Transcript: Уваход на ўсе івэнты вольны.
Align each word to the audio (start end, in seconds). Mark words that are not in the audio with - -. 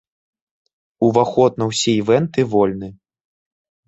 Уваход 1.07 1.59
на 1.63 1.67
ўсе 1.71 1.91
івэнты 2.01 2.41
вольны. 2.55 2.89